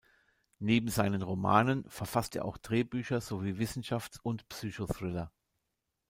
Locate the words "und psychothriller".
4.19-5.31